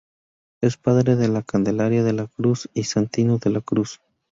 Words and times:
Es 0.61 0.77
padre 0.77 1.15
de 1.15 1.43
Candelaria 1.45 2.03
de 2.03 2.11
la 2.11 2.25
Cruz 2.25 2.67
y 2.73 2.85
Santino 2.85 3.37
de 3.37 3.51
la 3.51 3.61
Cruz. 3.61 4.01